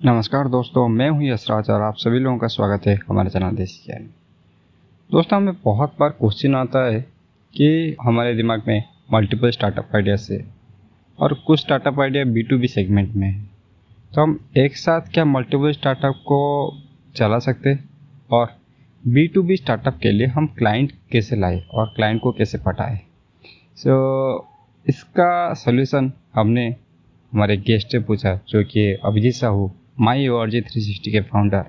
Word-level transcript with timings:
नमस्कार 0.00 0.48
दोस्तों 0.48 0.86
मैं 0.88 1.08
हूँ 1.10 1.24
यशराज 1.24 1.68
और 1.70 1.82
आप 1.82 1.94
सभी 1.98 2.18
लोगों 2.18 2.38
का 2.38 2.46
स्वागत 2.46 2.86
है 2.86 2.94
हमारे 3.08 3.30
चैनल 3.30 3.56
देसी 3.56 3.82
ज्ञान 3.86 4.04
दोस्तों 5.10 5.36
हमें 5.36 5.54
बहुत 5.64 5.96
बार 6.00 6.10
क्वेश्चन 6.10 6.54
आता 6.56 6.84
है 6.84 7.00
कि 7.54 7.96
हमारे 8.02 8.34
दिमाग 8.34 8.62
में 8.68 8.82
मल्टीपल 9.12 9.50
स्टार्टअप 9.50 9.88
आइडिया 9.94 10.14
से 10.16 10.42
और 11.18 11.34
कुछ 11.46 11.60
startup 11.60 12.00
idea 12.00 12.24
B 12.24 12.42
to 12.42 12.58
B 12.58 12.68
segment 12.68 13.14
में 13.14 13.26
है। 13.28 13.42
तो 14.14 14.22
हम 14.22 14.38
एक 14.56 14.76
साथ 14.76 15.12
क्या 15.14 15.24
मल्टीपल 15.24 15.72
स्टार्टअप 15.72 16.22
को 16.26 16.40
चला 17.16 17.38
सकते 17.38 17.78
और 18.30 18.54
बी 19.04 19.26
टू 19.26 19.42
बी 19.42 19.56
स्टार्टअप 19.56 19.98
के 20.02 20.12
लिए 20.12 20.26
हम 20.26 20.46
क्लाइंट 20.58 20.92
कैसे 21.12 21.36
लाए 21.36 21.60
और 21.74 21.92
क्लाइंट 21.96 22.20
को 22.22 22.32
कैसे 22.32 22.58
पटाए? 22.58 23.00
सो 23.76 23.90
so, 24.38 24.88
इसका 24.88 25.54
सोल्यूशन 25.54 26.12
हमने 26.34 26.66
हमारे 27.32 27.56
गेस्ट 27.56 27.92
से 27.92 27.98
पूछा 27.98 28.34
जो 28.48 28.64
कि 28.64 28.92
Abhijit 29.04 29.34
Sahu 29.34 29.70
my 30.00 30.28
O 30.28 30.36
R 30.38 30.50
G 30.50 30.60
three 30.60 30.80
sixty 30.80 31.10
के 31.12 31.20
फाउंडर 31.20 31.64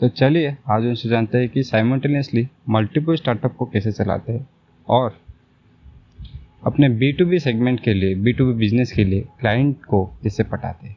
तो 0.00 0.08
चलिए, 0.08 0.56
आज 0.70 0.86
उनसे 0.86 1.08
जानते 1.08 1.38
हैं 1.38 1.48
कि 1.48 1.62
साइमल्टेनियसली 1.62 2.46
मल्टीपल 2.70 3.16
स्टार्टअप 3.16 3.54
को 3.56 3.64
कैसे 3.64 3.92
चलाते 3.92 4.32
हैं 4.32 4.46
और 4.88 5.16
अपने 6.66 6.88
बी 6.88 7.12
टू 7.12 7.26
बी 7.26 7.38
सेगमेंट 7.38 7.80
के 7.80 7.94
लिए 7.94 8.14
बी 8.14 8.32
टू 8.32 8.46
बी 8.46 8.52
बिज़नेस 8.52 8.92
के 8.92 9.04
लिए 9.04 9.20
क्लाइंट 9.40 9.84
को 9.84 10.04
कैसे 10.22 10.42
पटाते 10.42 10.86
हैं। 10.86 10.96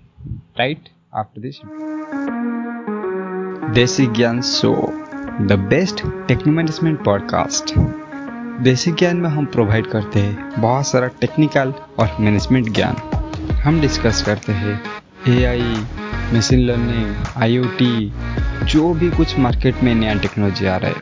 right 0.59 0.89
after 1.15 1.41
this 1.41 1.59
Desi 3.73 4.07
Gyan 4.07 4.41
show 4.41 4.73
the 5.41 5.59
best 5.69 6.03
techno 6.27 6.53
management 6.53 7.03
podcast 7.03 7.73
Desi 8.63 8.91
Gyan 8.91 9.17
में 9.17 9.29
हम 9.29 9.45
प्रोवाइड 9.45 9.87
करते 9.87 10.19
हैं 10.19 10.61
बहुत 10.61 10.87
सारा 10.87 11.07
टेक्निकल 11.21 11.73
और 11.99 12.17
मैनेजमेंट 12.19 12.69
ज्ञान। 12.69 12.95
हम 13.63 13.79
डिस्कस 13.81 14.21
करते 14.25 14.51
हैं 14.53 14.79
A 15.27 15.43
I 15.43 15.75
machine 16.33 16.59
learning 16.59 17.15
IoT 17.43 17.89
जो 18.61 18.93
भी 18.93 19.09
कुछ 19.19 19.37
मार्केट 19.39 19.83
में 19.83 19.93
नया 19.95 20.13
टेक्नोलॉजी 20.25 20.65
आ 20.65 20.77
रहा 20.77 20.91
है। 20.91 21.01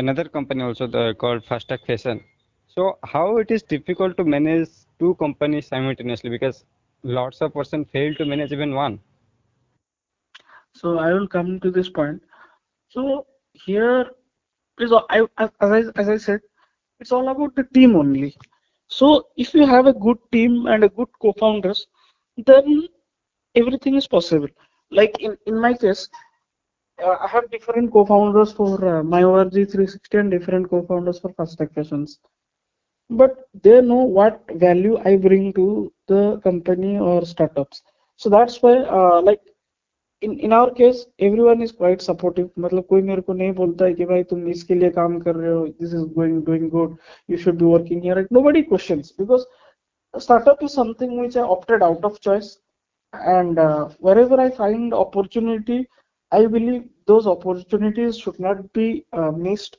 another 0.00 0.24
company 0.24 0.62
also 0.62 0.86
the, 0.86 1.14
called 1.22 1.44
Fastech 1.44 1.86
Fashion. 1.86 2.22
So 2.66 2.98
how 3.04 3.38
it 3.38 3.50
is 3.50 3.62
difficult 3.62 4.16
to 4.18 4.24
manage 4.24 4.68
two 4.98 5.14
companies 5.16 5.66
simultaneously 5.68 6.30
because 6.30 6.64
lots 7.02 7.40
of 7.40 7.54
person 7.54 7.84
fail 7.84 8.14
to 8.14 8.24
manage 8.24 8.52
even 8.52 8.74
one. 8.74 9.00
So 10.74 10.98
I 10.98 11.12
will 11.12 11.28
come 11.28 11.58
to 11.60 11.70
this 11.70 11.88
point. 11.88 12.22
So 12.88 13.26
here 13.52 14.10
I 15.10 15.26
as 15.38 15.70
I 15.78 15.82
as 16.02 16.08
I 16.08 16.16
said, 16.16 16.40
it's 17.00 17.12
all 17.12 17.28
about 17.28 17.54
the 17.56 17.64
team 17.78 17.96
only. 17.96 18.34
So 18.88 19.26
if 19.36 19.54
you 19.54 19.66
have 19.66 19.86
a 19.86 19.92
good 20.06 20.18
team 20.32 20.66
and 20.66 20.84
a 20.84 20.88
good 20.88 21.08
co-founders, 21.22 21.86
then 22.50 22.88
everything 23.54 23.94
is 23.96 24.08
possible. 24.08 24.48
Like 24.90 25.20
in, 25.20 25.36
in 25.46 25.60
my 25.60 25.74
case, 25.74 26.08
uh, 27.03 27.17
I 27.21 27.27
have 27.27 27.49
different 27.51 27.91
co-founders 27.91 28.53
for 28.53 28.75
uh, 28.75 29.03
MyORG 29.03 29.51
360 29.51 30.17
and 30.17 30.31
different 30.31 30.69
co-founders 30.69 31.19
for 31.19 31.33
Fastech 31.33 31.73
Fashions. 31.73 32.19
But 33.09 33.47
they 33.61 33.81
know 33.81 34.03
what 34.03 34.41
value 34.55 34.97
I 35.05 35.17
bring 35.17 35.53
to 35.53 35.93
the 36.07 36.39
company 36.43 36.97
or 36.97 37.25
startups. 37.25 37.83
So 38.17 38.29
that's 38.29 38.61
why, 38.61 38.77
uh, 38.77 39.21
like 39.21 39.41
in 40.21 40.39
in 40.39 40.53
our 40.53 40.71
case, 40.71 41.05
everyone 41.19 41.61
is 41.61 41.71
quite 41.71 42.01
supportive. 42.01 42.49
मतलब 42.57 42.85
कोई 42.89 43.01
मेरे 43.01 43.21
को 43.21 43.33
नहीं 43.33 43.51
बोलता 43.53 43.85
है 43.85 43.93
कि 43.93 44.05
भाई 44.05 44.23
तुम 44.31 44.47
इसके 44.49 44.75
लिए 44.75 44.89
काम 44.97 45.19
कर 45.19 45.35
रहे 45.35 45.51
हो. 45.53 45.67
This 45.79 45.93
is 45.93 46.05
going 46.17 46.41
doing 46.49 46.69
good. 46.69 46.97
You 47.27 47.37
should 47.37 47.57
be 47.57 47.65
working 47.65 48.01
here. 48.01 48.15
Like, 48.15 48.31
nobody 48.31 48.63
questions 48.63 49.11
because 49.11 49.45
startup 50.17 50.63
is 50.63 50.73
something 50.73 51.19
which 51.21 51.35
I 51.35 51.41
opted 51.41 51.83
out 51.83 52.03
of 52.03 52.19
choice 52.21 52.57
and 53.13 53.59
uh, 53.59 53.89
wherever 53.99 54.39
I 54.39 54.49
find 54.49 54.93
opportunity, 54.93 55.87
I 56.32 56.46
believe 56.46 56.88
those 57.06 57.26
opportunities 57.26 58.18
should 58.18 58.38
not 58.40 58.72
be 58.72 59.04
uh, 59.12 59.30
missed 59.30 59.76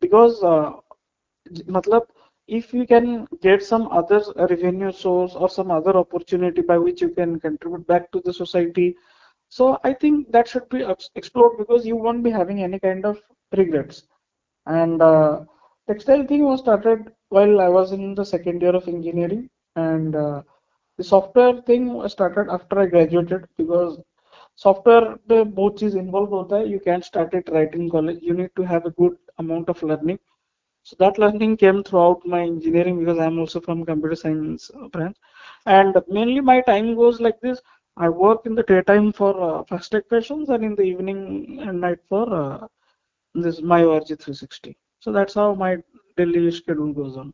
because, 0.00 0.42
uh, 0.42 0.72
matlab, 1.74 2.06
if 2.48 2.72
you 2.72 2.86
can 2.86 3.26
get 3.42 3.62
some 3.62 3.88
other 3.90 4.20
revenue 4.50 4.92
source 4.92 5.34
or 5.34 5.48
some 5.48 5.70
other 5.70 5.96
opportunity 5.96 6.62
by 6.62 6.78
which 6.78 7.00
you 7.00 7.08
can 7.10 7.38
contribute 7.40 7.86
back 7.86 8.10
to 8.12 8.20
the 8.24 8.32
society, 8.32 8.96
so 9.48 9.78
I 9.84 9.92
think 9.94 10.30
that 10.32 10.48
should 10.48 10.68
be 10.68 10.84
explored 11.14 11.58
because 11.58 11.86
you 11.86 11.96
won't 11.96 12.22
be 12.22 12.30
having 12.30 12.62
any 12.62 12.78
kind 12.78 13.04
of 13.04 13.20
regrets. 13.56 14.04
And 14.66 15.00
uh, 15.02 15.44
textile 15.88 16.24
thing 16.26 16.44
was 16.44 16.60
started 16.60 17.12
while 17.28 17.60
I 17.60 17.68
was 17.68 17.92
in 17.92 18.14
the 18.14 18.24
second 18.24 18.62
year 18.62 18.74
of 18.74 18.88
engineering 18.88 19.48
and 19.76 20.14
uh, 20.16 20.42
the 20.98 21.04
software 21.04 21.60
thing 21.62 21.92
was 21.94 22.12
started 22.12 22.48
after 22.50 22.78
I 22.80 22.86
graduated 22.86 23.46
because 23.56 23.98
software 24.55 25.17
the 25.31 25.43
both 25.59 25.81
is 25.87 25.95
involved 26.01 26.31
होता 26.31 26.57
है 26.61 26.67
you 26.73 26.79
can 26.87 27.01
start 27.09 27.33
it 27.39 27.49
right 27.57 27.73
in 27.79 27.89
college 27.95 28.19
you 28.29 28.33
need 28.41 28.51
to 28.59 28.63
have 28.71 28.85
a 28.89 28.93
good 29.01 29.17
amount 29.43 29.69
of 29.73 29.83
learning 29.91 30.19
so 30.83 30.95
that 31.03 31.17
learning 31.23 31.55
came 31.63 31.83
throughout 31.83 32.25
my 32.33 32.41
engineering 32.41 32.99
because 32.99 33.19
I'm 33.19 33.39
also 33.39 33.59
from 33.67 33.85
computer 33.85 34.15
science 34.15 34.69
branch 34.93 35.17
and 35.65 35.95
mainly 36.07 36.41
my 36.41 36.59
time 36.61 36.95
goes 36.95 37.19
like 37.21 37.39
this 37.41 37.61
I 37.97 38.09
work 38.09 38.45
in 38.45 38.55
the 38.55 38.63
daytime 38.63 39.11
for 39.13 39.31
uh, 39.49 39.63
Fastech 39.63 40.07
Fashions 40.09 40.49
and 40.49 40.63
in 40.63 40.75
the 40.75 40.83
evening 40.83 41.59
and 41.61 41.81
night 41.81 41.99
for 42.09 42.23
uh, 42.41 42.67
this 43.35 43.61
my 43.61 43.83
ORG 43.83 44.15
360 44.15 44.77
so 44.99 45.11
that's 45.11 45.33
how 45.35 45.53
my 45.55 45.77
daily 46.17 46.49
schedule 46.51 46.93
goes 46.93 47.17
on 47.17 47.33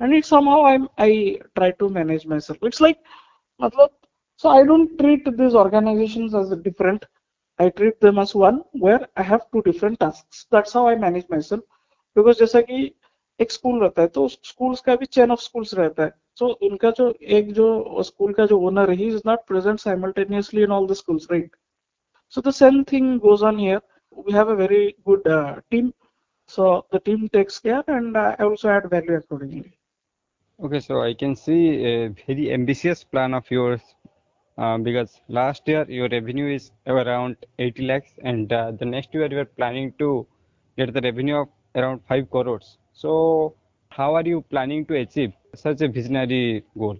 and 0.00 0.12
it 0.14 0.24
somehow 0.24 0.64
I'm, 0.66 0.88
I 0.98 1.38
try 1.56 1.70
to 1.72 1.88
manage 1.88 2.26
myself. 2.26 2.58
It's 2.62 2.80
like, 2.80 2.98
so 4.40 4.50
I 4.50 4.64
don't 4.64 4.98
treat 4.98 5.24
these 5.36 5.54
organizations 5.54 6.34
as 6.34 6.50
different. 6.62 7.04
I 7.58 7.70
treat 7.70 8.00
them 8.00 8.18
as 8.18 8.34
one 8.34 8.62
where 8.72 9.08
I 9.16 9.22
have 9.22 9.50
two 9.50 9.62
different 9.62 9.98
tasks. 10.00 10.46
That's 10.50 10.72
how 10.72 10.86
I 10.88 10.94
manage 10.94 11.28
myself. 11.28 11.62
Because 12.16 12.38
जैसा 12.38 12.60
कि 12.60 12.94
एक 13.40 13.52
school 13.52 13.80
रहता 13.82 14.02
है 14.02 14.08
तो 14.08 14.26
schools 14.28 14.80
का 14.80 14.96
भी 14.96 15.06
chain 15.06 15.30
of 15.30 15.40
schools 15.40 15.74
रहता 15.74 16.04
है 16.04 16.12
so 16.40 16.48
उनका 16.68 16.90
जो 16.98 17.12
एक 17.38 17.52
जो 17.52 18.02
स्कूल 18.02 18.32
का 18.34 18.46
जो 18.46 18.60
ओनर 18.68 18.90
है 18.90 18.96
ही 18.96 19.06
is 19.14 19.22
not 19.26 19.46
present 19.48 19.78
simultaneously 19.80 20.62
in 20.62 20.72
all 20.72 20.86
the 20.86 20.92
schools 21.02 21.26
right 21.32 21.56
so 22.34 22.40
the 22.40 22.52
same 22.52 22.84
thing 22.84 23.18
goes 23.18 23.42
on 23.42 23.58
here 23.58 23.80
we 24.16 24.32
have 24.32 24.48
a 24.48 24.56
very 24.56 24.96
good 25.04 25.26
uh, 25.26 25.60
team 25.70 25.92
so 26.50 26.86
the 26.90 27.00
team 27.00 27.28
takes 27.28 27.58
care 27.58 27.84
and 27.88 28.16
uh, 28.16 28.34
i 28.38 28.44
also 28.44 28.68
add 28.68 28.88
value 28.90 29.16
accordingly 29.16 29.72
Okay, 30.58 30.80
so 30.80 31.02
I 31.02 31.12
can 31.12 31.36
see 31.36 31.84
a 31.84 32.08
very 32.26 32.50
ambitious 32.50 33.04
plan 33.04 33.34
of 33.34 33.50
yours 33.50 33.82
uh, 33.82 33.99
because 34.82 35.20
last 35.28 35.68
year 35.68 35.84
your 35.88 36.08
revenue 36.08 36.54
is 36.54 36.70
around 36.86 37.36
80 37.58 37.86
lakhs 37.86 38.12
and 38.22 38.52
uh, 38.52 38.72
the 38.72 38.84
next 38.84 39.12
year 39.14 39.26
you 39.30 39.38
are 39.38 39.44
planning 39.44 39.92
to 39.98 40.26
get 40.76 40.92
the 40.92 41.00
revenue 41.00 41.36
of 41.36 41.48
around 41.74 42.00
5 42.08 42.30
crores. 42.30 42.78
So 42.92 43.54
how 43.90 44.14
are 44.14 44.22
you 44.22 44.42
planning 44.42 44.86
to 44.86 44.96
achieve 44.96 45.32
such 45.54 45.80
a 45.82 45.88
visionary 45.88 46.64
goal? 46.78 46.98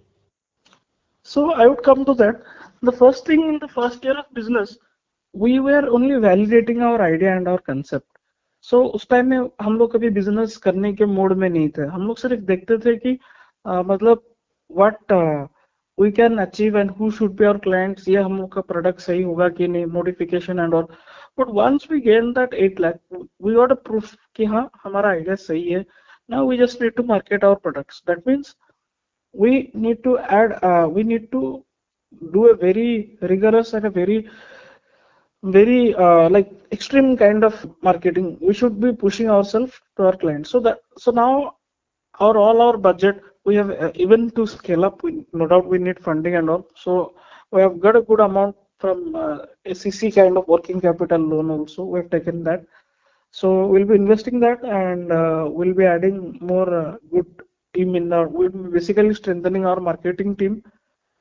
So 1.23 1.53
I 1.53 1.67
would 1.67 1.83
come 1.83 2.05
to 2.05 2.13
that. 2.15 2.43
The 2.81 2.91
first 2.91 3.25
thing 3.25 3.41
in 3.47 3.59
the 3.59 3.67
first 3.67 4.03
year 4.03 4.17
of 4.17 4.33
business, 4.33 4.77
we 5.33 5.59
were 5.59 5.87
only 5.89 6.15
validating 6.15 6.81
our 6.81 7.01
idea 7.01 7.35
and 7.35 7.47
our 7.47 7.59
concept. 7.59 8.07
So 8.61 8.83
उस 8.97 9.07
time 9.09 9.27
में 9.29 9.49
हम 9.61 9.77
लोग 9.77 9.91
कभी 9.93 10.09
business 10.09 10.55
करने 10.57 10.93
के 10.93 11.05
mode 11.05 11.33
में 11.41 11.49
नहीं 11.49 11.69
थे 11.77 11.85
हम 11.87 12.07
लोग 12.07 12.17
सिर्फ 12.17 12.39
देखते 12.45 12.77
थे 12.85 12.95
कि 12.95 13.17
मतलब 13.67 14.23
what 14.77 15.13
we 15.97 16.11
can 16.21 16.37
achieve 16.37 16.77
and 16.77 16.91
who 16.99 17.11
should 17.19 17.35
be 17.37 17.45
our 17.45 17.57
clients 17.67 18.07
ये 18.07 18.21
हम 18.23 18.37
लोग 18.37 18.51
का 18.53 18.61
प्रोडक्ट 18.73 18.99
सही 19.01 19.21
होगा 19.21 19.49
कि 19.59 19.67
नहीं 19.67 19.85
modification 19.99 20.59
and 20.59 20.73
all 20.73 20.87
but 21.39 21.53
once 21.61 21.87
we 21.91 21.99
gain 22.01 22.31
that 22.33 22.53
8 22.69 22.79
lakh 22.79 22.99
we 23.13 23.53
got 23.53 23.71
a 23.71 23.75
proof 23.89 24.13
कि 24.35 24.45
हाँ 24.53 24.69
हमारा 24.83 25.09
आइडिया 25.09 25.35
सही 25.47 25.69
है 25.71 25.85
now 26.29 26.45
we 26.45 26.57
just 26.57 26.81
need 26.81 26.95
to 26.95 27.03
market 27.03 27.43
our 27.43 27.55
products 27.55 28.01
that 28.05 28.25
means 28.25 28.55
we 29.35 29.71
need 29.73 30.03
to 30.03 30.17
add 30.19 30.59
uh, 30.63 30.87
we 30.89 31.03
need 31.03 31.31
to 31.31 31.63
do 32.33 32.47
a 32.47 32.55
very 32.55 33.17
rigorous 33.21 33.73
and 33.73 33.85
a 33.85 33.89
very 33.89 34.27
very 35.43 35.95
uh, 35.95 36.29
like 36.29 36.49
extreme 36.71 37.15
kind 37.15 37.43
of 37.43 37.53
marketing 37.81 38.37
we 38.41 38.53
should 38.53 38.79
be 38.81 38.91
pushing 38.91 39.29
ourselves 39.29 39.79
to 39.95 40.05
our 40.05 40.17
clients 40.17 40.49
so 40.49 40.59
that 40.59 40.79
so 40.97 41.11
now 41.11 41.55
our 42.19 42.37
all 42.37 42.61
our 42.61 42.77
budget 42.77 43.21
we 43.44 43.54
have 43.56 43.70
uh, 43.70 43.92
even 43.94 44.30
to 44.30 44.46
scale 44.46 44.84
up 44.84 45.02
we, 45.02 45.24
no 45.32 45.46
doubt 45.46 45.66
we 45.66 45.78
need 45.78 45.98
funding 45.98 46.36
and 46.36 46.48
all 46.50 46.66
so 46.74 47.14
we 47.52 47.60
have 47.60 47.80
got 47.80 47.96
a 47.96 48.02
good 48.02 48.20
amount 48.20 48.56
from 48.82 49.14
uh, 49.14 49.38
CC 49.80 50.14
kind 50.14 50.36
of 50.36 50.48
working 50.48 50.80
capital 50.80 51.20
loan 51.32 51.50
also. 51.50 51.84
We've 51.84 52.10
taken 52.10 52.42
that. 52.44 52.64
So 53.30 53.66
we'll 53.66 53.86
be 53.86 53.94
investing 53.94 54.40
that 54.40 54.64
and 54.64 55.12
uh, 55.12 55.44
we'll 55.48 55.74
be 55.74 55.84
adding 55.84 56.16
more 56.40 56.68
uh, 56.80 56.96
good 57.12 57.30
team 57.74 57.94
in 57.94 58.12
our, 58.12 58.26
we'll 58.28 58.50
be 58.50 58.70
basically 58.78 59.14
strengthening 59.14 59.64
our 59.66 59.80
marketing 59.80 60.36
team. 60.36 60.62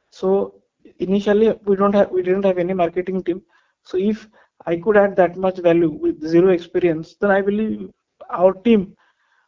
So 0.10 0.56
initially 1.00 1.54
we 1.66 1.76
don't 1.76 1.96
have, 1.96 2.10
we 2.12 2.24
didn't 2.24 2.46
have 2.46 2.58
any 2.58 2.74
marketing 2.74 3.24
team. 3.24 3.44
So 3.84 3.98
if 3.98 4.28
I 4.66 4.76
could 4.78 4.98
add 4.98 5.16
that 5.18 5.38
much 5.38 5.60
value 5.60 5.92
with 5.92 6.22
zero 6.28 6.50
experience, 6.50 7.16
then 7.22 7.32
I 7.32 7.42
believe 7.42 7.92
our 8.30 8.54
team, 8.54 8.96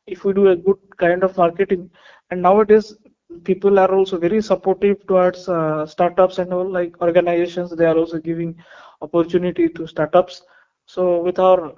if 0.07 0.23
we 0.23 0.33
do 0.33 0.47
a 0.49 0.55
good 0.55 0.77
kind 0.97 1.23
of 1.23 1.35
marketing, 1.37 1.89
and 2.33 2.43
nowadays 2.49 2.97
people 3.43 3.79
are 3.79 3.93
also 3.95 4.17
very 4.17 4.41
supportive 4.41 5.05
towards 5.07 5.47
uh, 5.49 5.85
startups 5.85 6.39
and 6.39 6.53
all 6.53 6.69
like 6.79 7.01
organizations. 7.01 7.71
They 7.75 7.85
are 7.85 7.97
also 7.97 8.19
giving 8.19 8.55
opportunity 9.01 9.69
to 9.69 9.87
startups. 9.87 10.43
So 10.85 11.21
with 11.21 11.39
our, 11.39 11.73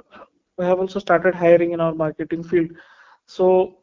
we 0.58 0.66
have 0.66 0.80
also 0.80 1.00
started 1.00 1.36
hiring 1.36 1.74
in 1.74 1.82
our 1.82 1.94
marketing 1.94 2.44
field. 2.44 2.72
So 3.26 3.78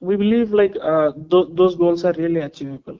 we 0.00 0.16
believe 0.22 0.50
like 0.60 0.74
uh, 0.92 1.10
th 1.30 1.46
those 1.60 1.74
goals 1.82 2.04
are 2.10 2.16
really 2.22 2.42
achievable. 2.48 2.98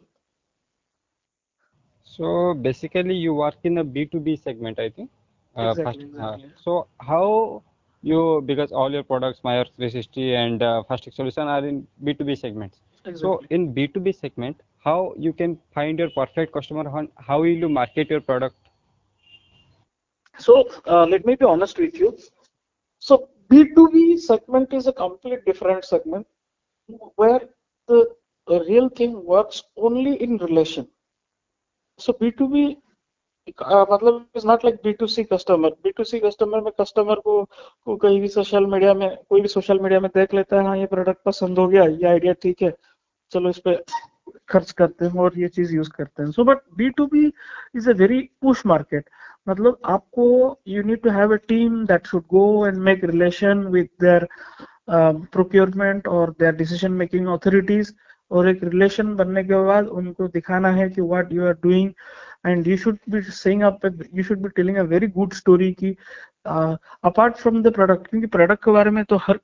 So 2.05 2.55
basically, 2.55 3.15
you 3.15 3.35
work 3.35 3.57
in 3.65 3.79
a 3.79 3.85
B2B 3.85 4.37
segment, 4.37 4.79
I 4.79 4.91
think. 4.91 5.11
Uh, 5.57 5.75
first, 5.75 5.99
Exactly, 5.99 6.07
uh, 6.19 6.37
exactly. 6.37 6.65
so 6.65 6.89
how 7.01 7.63
you, 8.03 8.43
because 8.47 8.73
all 8.73 8.91
your 8.91 9.03
products, 9.03 9.41
Myers 9.43 9.69
360 9.77 10.35
and 10.35 10.63
uh, 10.63 10.83
Fastix 10.89 11.15
Solution 11.15 11.49
are 11.49 11.67
in 11.67 11.87
B2B 12.05 12.39
segments. 12.39 12.81
So 13.15 13.43
in 13.51 13.73
B2B 13.73 14.19
segment, 14.19 14.61
how 14.79 15.15
you 15.17 15.33
can 15.33 15.59
find 15.73 15.99
your 15.99 16.11
perfect 16.11 16.53
customer, 16.53 16.89
how, 16.91 17.07
how 17.17 17.41
will 17.41 17.47
you 17.47 17.69
market 17.69 18.11
your 18.11 18.21
product? 18.21 18.57
So 20.39 20.69
uh, 20.87 21.07
let 21.07 21.25
me 21.25 21.37
be 21.37 21.45
honest 21.45 21.79
with 21.79 21.97
you. 21.99 22.19
So 22.99 23.29
B2B 23.51 24.19
segment 24.19 24.73
is 24.73 24.87
a 24.87 24.93
complete 24.93 25.45
different 25.45 25.85
segment 25.85 26.27
where 27.15 27.41
the 27.87 28.07
real 28.49 28.89
thing 28.89 29.25
works 29.25 29.63
only 29.77 30.21
in 30.23 30.37
relation. 30.39 30.89
So 31.99 32.13
B2B 32.13 32.77
uh, 33.49 33.87
मतलब 33.93 34.27
is 34.37 34.47
not 34.47 34.65
like 34.65 34.81
B2C 34.87 35.25
customer 35.33 35.77
B2C 35.87 36.21
customer 36.23 36.61
में 36.61 36.73
customer 36.81 37.21
को 37.21 37.43
को 37.87 37.97
कहीं 37.97 38.21
भी 38.21 38.29
social 38.29 38.67
media 38.67 38.95
में 38.95 39.09
कोई 39.31 39.41
भी 39.41 39.49
social 39.49 39.81
media 39.81 40.01
में 40.01 40.11
देख 40.15 40.35
लेता 40.35 40.57
है 40.57 40.65
हाँ 40.67 40.77
ये 40.79 40.87
प्रोडक्ट 40.87 41.23
पसंद 41.27 41.59
हो 41.59 41.67
गया 41.69 41.85
ये 41.85 42.07
आइडिया 42.09 42.33
ठीक 42.43 42.63
है 42.63 42.73
चलो 43.33 43.51
इस 43.51 43.59
पे 43.59 43.77
खर्च 44.49 44.71
करते 44.73 45.05
हैं 45.05 45.21
और 45.21 45.39
ये 45.39 45.49
चीज़ 45.49 45.75
यूज़ 45.75 45.91
करते 45.91 46.23
हैं। 46.23 46.31
So 46.31 46.45
but 46.45 46.59
B 46.79 46.89
to 46.91 47.07
B 47.07 47.27
is 47.77 47.91
a 47.91 47.93
very 47.95 48.21
push 48.43 48.65
market 48.67 49.09
मतलब 49.49 49.79
आपको 49.87 50.27
you 50.69 50.83
need 50.83 51.03
to 51.03 51.11
have 51.11 51.33
a 51.33 51.37
team 51.49 51.85
that 51.87 52.07
should 52.07 52.23
go 52.31 52.45
and 52.67 52.77
make 52.85 53.05
relation 53.05 53.67
with 53.69 53.89
their 54.03 54.27
procurement 55.33 56.09
और 56.09 56.31
देयर 56.41 56.55
डिसीज़न 56.57 56.93
मेकिंग 56.95 57.27
अथॉरिटीज 57.29 57.95
और 58.31 58.49
एक 58.49 58.65
रिलेशन 58.65 59.15
बनने 59.17 59.45
के 59.45 59.65
बाद 59.67 59.87
उनको 60.01 60.29
दिखाना 60.29 60.71
है 60.71 60.89
कि 60.91 61.01
what 61.01 61.33
you 61.33 61.47
are 61.47 61.53
doing 61.63 61.93
and 62.47 62.67
you 62.67 62.77
should 62.77 62.99
be 63.11 63.21
saying 63.23 63.63
up 63.63 63.87
you 64.15 64.23
should 64.23 64.39
be 64.43 64.49
telling 64.57 64.77
a 64.77 64.83
very 64.95 65.07
good 65.19 65.33
story 65.33 65.73
की 65.73 65.97
अपार्ट 66.47 67.37
फ्रॉम 67.37 67.63
द 67.63 67.73
प्रोडक्ट 67.75 68.07
क्योंकि 68.07 68.27
प्रोडक्ट 68.27 68.65
के 68.65 68.71
बारे 68.71 68.91
में 68.91 69.05
तो 69.05 69.17
हर 69.17 69.39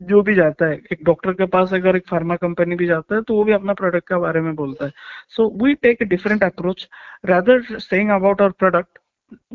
जो 0.00 0.22
भी 0.22 0.34
जाता 0.34 0.66
है 0.66 0.76
एक 0.92 1.04
डॉक्टर 1.04 1.32
के 1.32 1.46
पास 1.46 1.72
अगर 1.74 1.96
एक 1.96 2.06
फार्मा 2.08 2.36
कंपनी 2.36 2.76
भी 2.76 2.86
जाता 2.86 3.14
है 3.14 3.22
तो 3.22 3.34
वो 3.34 3.44
भी 3.44 3.52
अपना 3.52 3.72
प्रोडक्ट 3.80 4.08
के 4.08 4.18
बारे 4.20 4.40
में 4.40 4.54
बोलता 4.54 4.84
है। 4.84 4.92
So 5.36 5.48
we 5.64 5.74
take 5.74 6.02
a 6.02 6.04
different 6.04 6.42
approach 6.44 6.88
rather 7.26 7.60
saying 7.88 8.10
about 8.16 8.42
our 8.46 8.52
product 8.62 8.98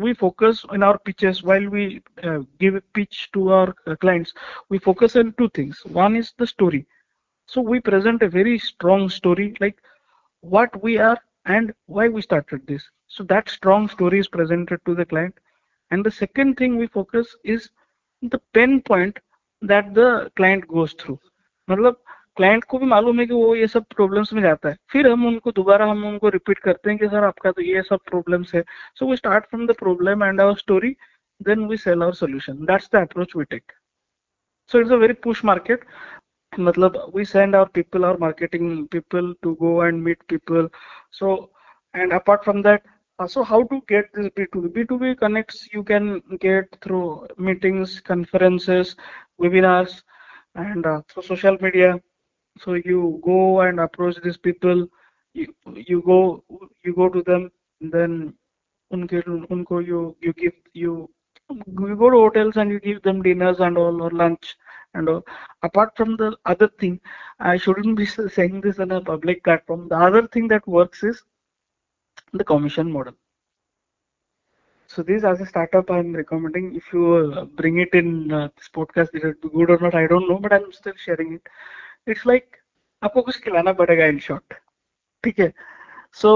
we 0.04 0.14
focus 0.14 0.66
in 0.76 0.84
our 0.84 0.98
pitches 0.98 1.44
while 1.44 1.66
we 1.70 2.02
uh, 2.24 2.40
give 2.60 2.76
a 2.76 2.82
pitch 2.94 3.30
to 3.34 3.50
our 3.52 3.74
clients. 3.98 4.34
We 4.70 4.80
focus 4.80 5.16
on 5.16 5.34
two 5.34 5.50
things. 5.50 5.82
One 5.86 6.16
is 6.16 6.34
the 6.38 6.48
story. 6.48 6.86
so 7.49 7.61
we 7.61 7.81
present 7.81 8.23
a 8.23 8.29
very 8.29 8.59
strong 8.59 9.09
story 9.09 9.55
like 9.61 9.79
what 10.45 10.83
we 10.83 10.99
are 10.99 11.19
and 11.47 11.73
why 11.87 12.09
we 12.09 12.23
started 12.23 12.67
this 12.67 12.89
so 13.09 13.25
that 13.25 13.49
strong 13.49 13.89
story 13.89 14.19
is 14.19 14.29
presented 14.29 14.81
to 14.87 14.95
the 14.95 15.05
client 15.05 15.35
and 15.91 16.05
the 16.05 16.11
second 16.13 16.57
thing 16.57 16.77
we 16.77 16.87
focus 16.89 17.37
is 17.45 17.71
the 18.23 18.41
pain 18.55 18.81
point 18.81 19.19
that 19.63 19.93
the 19.95 20.31
client 20.37 20.67
goes 20.69 20.95
through 20.95 21.19
मतलब 21.69 22.03
client 22.37 22.65
को 22.65 22.79
भी 22.79 22.87
मालूम 22.87 23.19
है 23.21 23.27
कि 23.27 23.35
वो 23.35 23.55
ये 23.57 23.67
सब 23.67 23.85
problems 23.95 24.33
में 24.33 24.41
जाता 24.43 24.69
है 24.69 24.77
फिर 24.91 25.11
हम 25.11 25.27
उनको 25.27 25.53
दोबारा 25.53 25.87
हम 25.87 26.05
उनको 26.07 26.29
रिपीट 26.37 26.59
करते 26.59 26.91
हैं 26.91 26.99
कि 26.99 27.09
सर 27.09 27.25
आपका 27.25 27.51
तो 27.53 27.63
ये 27.63 27.83
सब 27.89 28.01
प्रॉब्लम्स 28.11 28.55
है 28.55 28.63
so 28.99 29.11
we 29.11 29.17
start 29.17 29.45
from 29.51 29.67
the 29.67 29.75
problem 29.79 30.25
and 30.25 30.41
our 30.41 30.57
story 30.59 30.97
then 31.41 31.67
we 31.69 31.77
cell 31.77 32.03
our 32.03 32.15
solution 32.23 32.65
that's 32.67 32.89
the 32.95 33.03
approach 33.03 33.37
we 33.37 33.45
take 33.51 33.73
so 34.71 34.81
it's 34.81 34.91
a 34.91 34.97
very 34.97 35.15
push 35.15 35.43
market 35.45 35.81
matlab 36.58 36.96
we 37.14 37.24
send 37.26 37.56
our 37.56 37.68
people 37.78 38.06
our 38.06 38.18
marketing 38.18 38.88
people 38.88 39.34
to 39.44 39.56
go 39.58 39.82
and 39.82 40.04
meet 40.04 40.26
people. 40.28 40.70
So 41.12 41.50
and 41.94 42.12
apart 42.14 42.44
from 42.44 42.62
that 42.64 42.84
uh, 43.20 43.28
so 43.28 43.44
how 43.44 43.64
to 43.64 43.82
get 43.88 44.06
this 44.14 44.30
b2b 44.38 44.74
b2b 44.78 45.18
connects 45.20 45.68
you 45.74 45.84
can 45.84 46.22
get 46.40 46.66
through 46.82 47.28
meetings 47.38 48.00
conferences 48.02 48.96
webinars 49.42 50.02
and 50.56 50.86
uh, 50.86 51.02
through 51.10 51.24
social 51.24 51.58
media. 51.62 52.00
So 52.60 52.74
you 52.74 53.22
go 53.24 53.62
and 53.62 53.80
approach 53.80 54.16
these 54.24 54.38
people 54.38 54.88
you, 55.34 55.54
you 55.74 56.02
go 56.06 56.44
you 56.84 56.94
go 56.96 57.10
to 57.10 57.22
them 57.24 57.52
then 57.82 58.34
unke 58.94 59.20
unko 59.56 59.86
you 59.92 60.16
you 60.22 60.34
give 60.34 60.54
you 60.74 61.10
you 61.80 61.96
go 62.04 62.10
to 62.10 62.18
hotels 62.26 62.58
and 62.58 62.72
you 62.72 62.80
give 62.80 63.02
them 63.04 63.22
dinners 63.22 63.60
and 63.60 63.78
all 63.78 64.02
or 64.02 64.12
lunch 64.12 64.56
and 64.97 65.09
all. 65.09 65.25
apart 65.63 65.97
from 65.97 66.17
the 66.17 66.37
other 66.45 66.69
thing 66.81 67.01
i 67.41 67.57
shouldn't 67.57 67.97
be 67.97 68.07
saying 68.07 68.61
this 68.61 68.79
on 68.79 68.91
a 68.93 69.01
public 69.01 69.43
platform 69.45 69.89
the 69.89 69.97
other 69.97 70.27
thing 70.29 70.49
that 70.49 70.67
works 70.67 71.03
is 71.03 71.23
the 72.33 72.45
commission 72.45 72.91
model 72.91 73.15
so 74.87 75.03
this 75.03 75.25
as 75.25 75.41
a 75.41 75.47
startup 75.47 75.91
i'm 75.91 76.15
recommending 76.15 76.75
if 76.75 76.93
you 76.93 77.05
uh, 77.15 77.45
bring 77.45 77.79
it 77.79 77.95
in 77.95 78.31
uh, 78.33 78.49
this 78.57 78.69
podcast 78.69 79.15
is 79.15 79.25
it 79.25 79.41
good 79.55 79.71
or 79.71 79.79
not 79.79 79.95
i 79.95 80.07
don't 80.07 80.29
know 80.29 80.39
but 80.39 80.53
i'm 80.53 80.73
still 80.73 80.95
sharing 80.97 81.35
it 81.35 81.49
it's 82.07 82.27
like 82.27 82.59
आपको 83.03 83.23
कुछ 83.23 83.39
खिलाना 83.45 83.73
पड़ेगा 83.79 84.07
in 84.07 84.19
short 84.27 84.55
ठीक 85.25 85.39
है 85.41 85.53
सो 86.21 86.31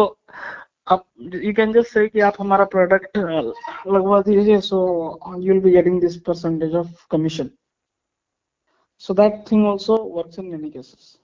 आप 0.94 1.04
you 1.44 1.52
can 1.54 1.72
just 1.72 1.92
से 1.92 2.06
कि 2.08 2.20
आप 2.28 2.34
हमारा 2.40 2.64
प्रोडक्ट 2.74 3.18
लगवा 3.18 4.20
दीजिए 4.28 4.60
so 4.68 4.78
you 5.38 5.52
will 5.52 5.62
be 5.62 5.70
getting 5.70 6.00
this 6.00 6.16
percentage 6.26 6.74
of 6.74 7.06
commission 7.10 7.50
So 9.03 9.13
that 9.15 9.47
thing 9.49 9.65
also 9.65 9.95
works 10.05 10.37
in 10.37 10.51
many 10.51 10.69
cases. 10.69 11.17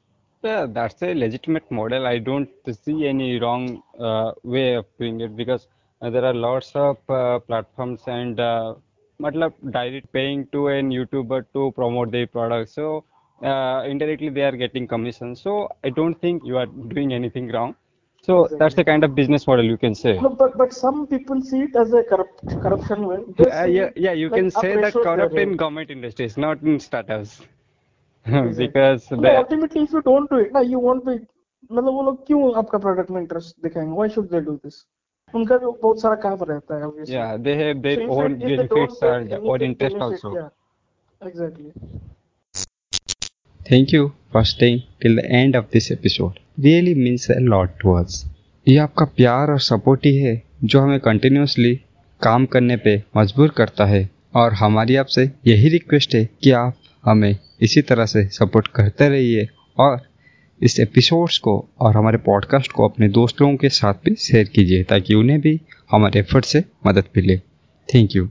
Yeah, 0.43 0.65
that's 0.67 0.99
a 1.03 1.13
legitimate 1.13 1.69
model. 1.69 2.07
I 2.07 2.17
don't 2.17 2.49
see 2.83 3.05
any 3.07 3.39
wrong 3.39 3.83
uh, 3.99 4.31
way 4.43 4.73
of 4.73 4.85
doing 4.99 5.21
it 5.21 5.35
because 5.35 5.67
uh, 6.01 6.09
there 6.09 6.25
are 6.25 6.33
lots 6.33 6.71
of 6.73 6.97
uh, 7.07 7.37
platforms 7.37 8.01
and 8.07 8.39
uh, 8.39 8.73
direct 9.21 10.11
paying 10.11 10.47
to 10.53 10.69
an 10.69 10.89
YouTuber 10.89 11.45
to 11.53 11.71
promote 11.73 12.09
their 12.09 12.25
product. 12.25 12.71
So 12.71 13.03
uh, 13.43 13.83
indirectly 13.85 14.29
they 14.29 14.41
are 14.41 14.57
getting 14.63 14.87
commission. 14.87 15.35
So 15.35 15.69
I 15.83 15.89
don't 15.89 16.19
think 16.19 16.41
you 16.43 16.57
are 16.57 16.65
doing 16.95 17.13
anything 17.13 17.51
wrong. 17.51 17.75
So 18.23 18.45
exactly. 18.45 18.57
that's 18.57 18.75
the 18.75 18.85
kind 18.85 19.03
of 19.03 19.13
business 19.13 19.45
model 19.45 19.65
you 19.65 19.77
can 19.77 19.93
say. 19.93 20.19
No, 20.19 20.29
but 20.29 20.57
but 20.57 20.73
some 20.73 21.05
people 21.05 21.43
see 21.43 21.61
it 21.67 21.75
as 21.75 21.93
a 21.93 22.01
corrupt 22.03 22.41
corruption. 22.63 23.05
Yeah, 23.37 23.61
uh, 23.61 23.65
yeah, 23.65 23.89
yeah, 23.95 24.13
you 24.13 24.29
like 24.29 24.41
can 24.41 24.49
say 24.49 24.81
that 24.81 24.93
corrupt 24.93 25.35
in 25.35 25.55
government 25.55 25.91
industries, 25.91 26.37
not 26.37 26.63
in 26.63 26.79
startups. 26.79 27.39
Because 28.27 29.09
No, 29.11 29.37
ultimately, 29.37 29.83
if 29.83 29.91
you 29.93 30.01
don't 30.01 30.29
do 30.29 30.37
it, 30.37 30.51
ना 30.53 30.61
you 30.69 30.79
won't 30.79 31.05
be 31.05 31.17
मतलब 31.71 31.93
वो 31.93 32.03
लोग 32.03 32.25
क्यों 32.27 32.41
आपका 32.57 32.77
product 32.77 33.11
में 33.11 33.19
interest 33.21 33.55
दिखाएँगे 33.63 33.95
why 33.99 34.07
should 34.15 34.29
they 34.33 34.41
do 34.47 34.55
this 34.65 34.75
उनका 35.33 35.57
भी 35.57 35.71
बहुत 35.81 36.01
सारा 36.01 36.15
काम 36.25 36.43
रहता 36.49 36.77
है 36.77 36.87
obviously 36.87 37.15
yeah 37.15 37.37
they 37.47 37.55
have 37.61 37.81
their 37.85 38.03
if 38.03 38.11
own 38.17 38.37
benefits 38.43 39.01
and 39.09 39.33
any 39.37 39.49
own 39.53 39.65
interest 39.67 39.97
benefit 39.97 40.25
also. 40.25 40.33
yeah 40.35 40.49
exactly 41.21 41.71
Thank 43.61 43.91
you 43.91 44.03
for 44.31 44.43
staying 44.45 44.83
till 45.01 45.15
the 45.15 45.25
end 45.37 45.55
of 45.55 45.65
this 45.71 45.91
episode. 45.91 46.39
Really 46.57 46.93
means 46.95 47.29
a 47.29 47.39
lot 47.53 47.73
to 47.81 47.95
us. 48.01 48.23
ये 48.67 48.77
आपका 48.77 49.05
प्यार 49.17 49.51
और 49.51 49.59
support 49.59 50.05
ही 50.05 50.15
है 50.17 50.41
जो 50.63 50.79
हमें 50.81 50.99
continuously 50.99 51.73
काम 52.21 52.45
करने 52.53 52.77
पे 52.85 52.95
मजबूर 53.17 53.49
करता 53.57 53.85
है 53.85 54.09
और 54.35 54.53
हमारी 54.61 54.95
आपसे 54.95 55.31
यही 55.47 55.69
रिक्वेस्ट 55.69 56.15
है 56.15 56.23
कि 56.43 56.51
आप 56.51 56.77
हमें 57.07 57.35
इसी 57.61 57.81
तरह 57.81 58.05
से 58.05 58.23
सपोर्ट 58.27 58.67
करते 58.67 59.09
रहिए 59.09 59.47
और 59.77 60.01
इस 60.61 60.79
एपिसोड्स 60.79 61.37
को 61.37 61.69
और 61.79 61.97
हमारे 61.97 62.17
पॉडकास्ट 62.17 62.71
को 62.71 62.87
अपने 62.87 63.09
दोस्तों 63.09 63.55
के 63.55 63.69
साथ 63.69 63.93
भी 63.93 64.15
शेयर 64.15 64.47
कीजिए 64.47 64.83
ताकि 64.83 65.13
उन्हें 65.13 65.39
भी 65.41 65.61
हमारे 65.91 66.19
एफर्ट 66.19 66.45
से 66.45 66.63
मदद 66.87 67.03
मिले। 67.17 67.37
Thank 67.89 68.15
you 68.15 68.27